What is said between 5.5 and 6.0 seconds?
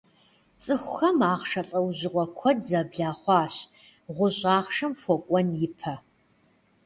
ипэ.